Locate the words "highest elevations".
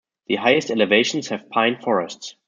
0.37-1.27